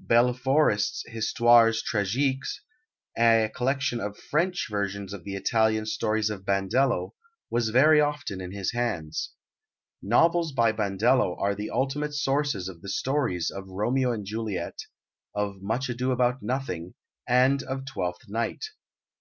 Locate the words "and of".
17.26-17.84